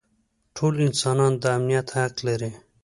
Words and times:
ټول 0.55 0.73
انسانان 0.87 1.33
د 1.41 1.43
امنیت 1.57 1.87
حق 1.95 2.15
لري. 2.27 2.51